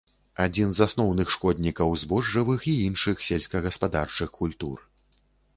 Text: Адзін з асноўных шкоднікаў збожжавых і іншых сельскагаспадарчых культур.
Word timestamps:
Адзін 0.43 0.71
з 0.77 0.85
асноўных 0.85 1.27
шкоднікаў 1.35 1.93
збожжавых 2.03 2.65
і 2.71 2.73
іншых 2.87 3.15
сельскагаспадарчых 3.27 4.29
культур. 4.43 4.77